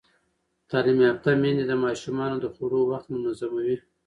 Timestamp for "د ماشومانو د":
1.67-2.45